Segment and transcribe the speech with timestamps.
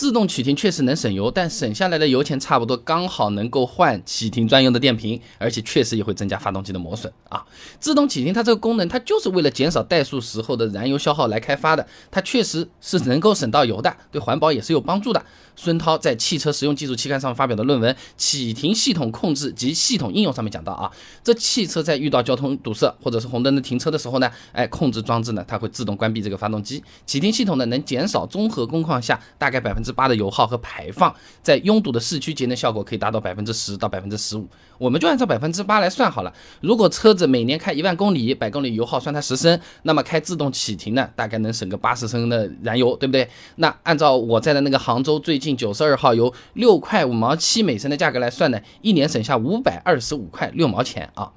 [0.00, 7.44] 自动启停确实能省油，但省下来的油钱差不多刚好能够换启停专用的电瓶，而且确实也会增加发动机的磨损啊。
[7.78, 15.22] 自动启停它这个功能，它就是为了减少怠速时候的燃油消耗来开发的，它确实是能够省到油的，对环保也是有帮助的。
[15.56, 20.90] 孙涛在《汽车实用技术期刊》上发表的论文《启停系统控制及系统应用》上面讲到啊，
[21.22, 34.48] 这汽车在遇到交通堵塞或者是红灯的停车的时候呢，哎，控制装置呢它会自动关闭这个发动机，启停系统呢能减少综合工况下大概百分之八的油耗和排放，在拥堵的市区节能效果可以达到百分之十到百分之十五。
[34.78, 43.28] 我们就按照百分之八来算好了，如果车子每年开一万公里，百公里油耗算它十升，那么开自动启停呢，大概能省个八十升的燃油，对不对？
[43.56, 45.50] 那按照我在的那个杭州最近。
[45.60, 51.30] 九十二号油六块五毛七每升的价格来算呢，一年省下五百二十五块六毛钱啊。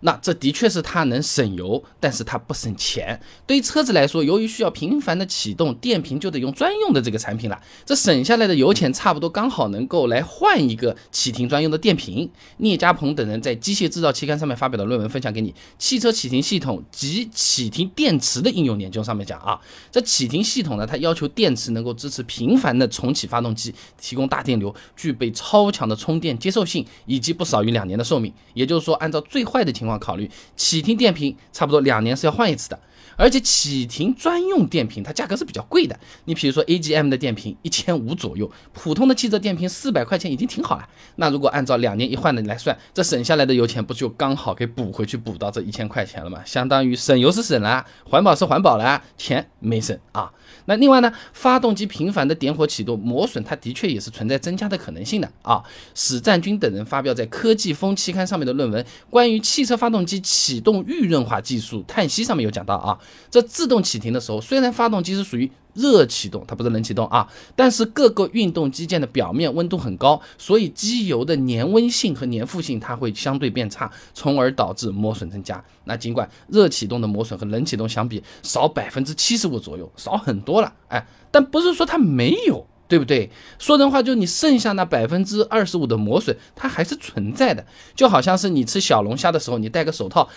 [0.00, 3.20] 那这的确是它能省油，但是它不省钱。
[3.46, 7.60] 对于车子来说，由于需要频繁的启动，电瓶就得用专用的这个产品了。
[7.84, 12.30] 这省下来的油钱差不多刚好能够来换一个启停专用的电瓶。
[12.58, 19.58] 聂家鹏等人在《机械制造》期刊上面发表的论文分享给你，《汽车启停系统及启停电池的应用研究》上面讲啊，
[19.90, 28.32] 这启停系统呢，它要求电池能够支持频繁的重启发动机，提供大电流，具备超强的充电接受性，以及不少于两年的寿命。
[28.54, 29.87] 也就是说，按照最坏的情况。
[29.96, 32.80] 考虑启停电瓶，差不多两年是要换一次的。
[33.18, 40.88] 而且启停专用电瓶它价格是比较贵的，你比如说 AGM 的电瓶一千五左右，普通的汽车电瓶四百块钱已经挺好了。
[41.16, 46.40] 那如果按照两年一换的来算，这省下来的油钱不就刚好给补回去，补到这一千块钱了吗？
[46.46, 50.32] 相当于省油是省了，环保是环保了，钱没省啊。
[50.66, 55.62] 那另外呢，发动机频繁的点火启动磨损，它的确也是存在增加的可能性的啊。
[55.94, 62.98] 史占军等人发表在《科技风》期刊上面的论文，关于汽车发动机启动预润滑技术叹息上面有讲到啊。
[63.30, 75.62] 这自动启停的时候，虽然发动机是属于热启动，它不是冷启动啊，但是各个运动机件的表面温度很高，所以机油的粘温性和粘附性它会相对变差，从而导致磨损增加。
[75.84, 83.30] 那尽管热启动的磨损和冷启动相比少百分之七十五左右，少很多了，哎，但不是说它没有，对不对？
[83.58, 90.28] 说人话，就你剩下那百分之二十五的磨损，它还是存在的，就好像是你吃小龙虾的时候，你戴个手套。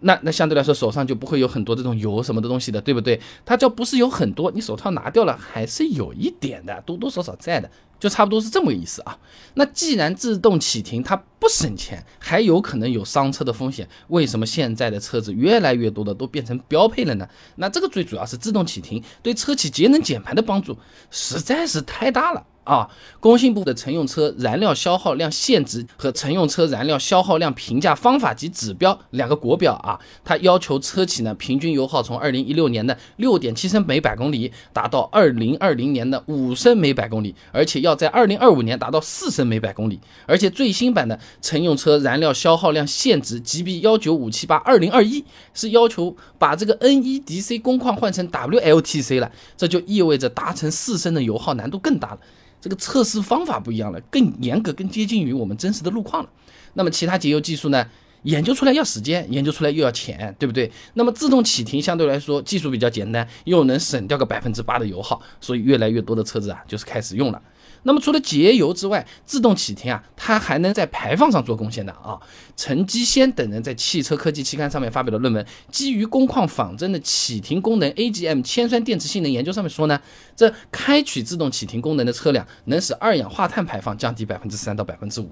[0.00, 3.20] 那那相对来说手上就不会有很多这种油什么的东西的，对不对？
[3.44, 9.16] 它就不是有很多，你手套拿掉了还是有一点的，多多少少在的，就差不多是这么个意思啊。
[9.54, 17.28] 那既然自动启停它不省钱，还有可能有伤车的风险，为什么现在的车子越来越多的都变成标配了呢？
[17.56, 20.76] 那这个最主要是自动启停对车企节能减排的帮助
[21.10, 22.46] 实在是太大了。
[22.62, 40.00] 啊，工信部的乘用车燃料消耗量限值和乘用车燃料消耗量评价方法及指标两个国表啊，它要求车企呢平均油耗从二零一六年的六点七升每百公里达到二零二零年的五升每百公里，而且要要在二零二五年达到四升每百公里。
[40.24, 52.20] 而且最新版的乘用车燃料消耗量限值 GB 幺九五七八二零二一是要求把这个 NEDC 工况换成 WLTC 了，这就意味着达成四升的油耗难度更大了。
[52.60, 56.30] 这个测试方法不一样了，更严格、更接近于我们真实的路况了。
[56.74, 57.86] 那么其他节油技术呢？
[58.24, 60.70] 研究出来要时间，研究出来又要钱，对不对？
[60.92, 67.40] 那么自动启停相对来说技术比较简单，又能省掉个百分之八的油耗，所以越来越多的车子啊就是开始用了。
[67.82, 72.18] 那么除了节油之外，自动启停啊，它还能在排放上做贡献的啊。
[72.56, 79.98] 陈基先等人在《汽车科技期刊》上面发表的论文，基于工况仿真的启停功能 AGM 铅酸电池性能研究上面说呢，
[80.36, 85.30] 这开启自动启停功能的车辆能使二氧化碳排放降低百分之三到百分之五。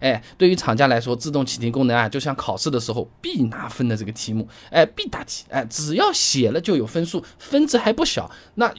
[0.00, 8.72] 哎，对于厂家来说，自动启停功能啊，就像考试的时候必拿分的这个题目，哎，必答题，哎，只要写了就有分数，分值还不小，那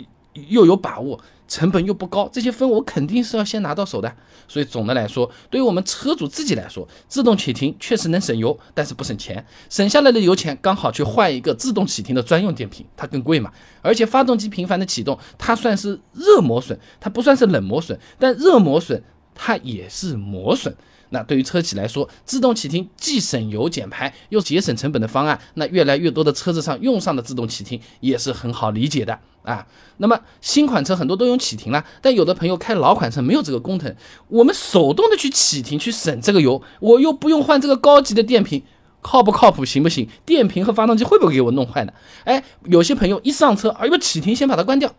[0.47, 1.19] 又有把握。
[1.47, 4.16] 成本又不高，这些分我肯定是要先拿到手的。
[4.47, 9.44] 所以总的来说，对于我们车主自己来说，自动启停确实能省油，但是不省钱。
[9.67, 13.51] 省下来的油钱刚好去换一个自动启停的专用电瓶，它更贵嘛。
[13.81, 19.03] 而且发动机频繁的启动，它算是热磨损，它不算是冷磨损，但热磨损
[19.41, 20.76] 它也是磨损。
[21.12, 29.66] 那对于车企来说，自动启停既省油减排又节省成本的方案，那越来越多的车子上用上的自动启停也是很好理解的啊。
[29.97, 33.96] 那么新款车很多都用启停了，但有的朋友开老款车没有这个功能，
[34.28, 38.62] 我们手动的去启停去省这个油，我又不用换这个高级的电瓶，
[39.02, 39.66] 靠不靠谱？
[39.66, 40.08] 行不行？
[40.28, 41.94] 电瓶和发动机会不会给我弄坏呢？
[42.26, 44.94] 哎，有些朋友一上车，哎呦，启停先把它关掉。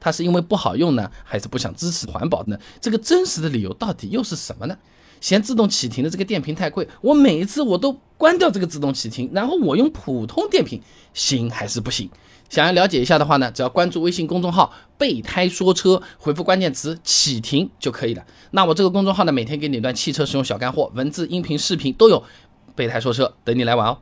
[0.00, 2.58] 它是因为不好用呢，还是不想支持环保呢？
[2.80, 4.76] 这个真实的理由到底又是什么呢？
[5.20, 10.80] 嫌自动启停的这个电瓶太贵，我每一次我都关掉这个自动启停，然后我用普通电瓶，
[11.12, 12.08] 行还是不行？
[12.48, 18.24] 想要了解一下的话呢，只要关注微信公众号“备胎说车”，回复关键词“启停”就可以了。
[18.52, 22.22] 那我这个公众号呢，每天给你一段汽车使用小干货，文字、音频、视频都有，
[22.74, 23.98] 备胎说车等你来玩哦。